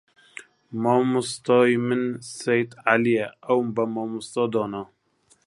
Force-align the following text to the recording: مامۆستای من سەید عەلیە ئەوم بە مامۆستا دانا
مامۆستای 0.81 1.73
من 1.87 2.03
سەید 2.39 2.69
عەلیە 2.87 3.25
ئەوم 3.47 3.67
بە 3.75 3.83
مامۆستا 3.93 4.43
دانا 4.53 4.83